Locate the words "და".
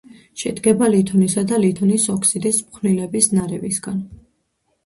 1.51-1.59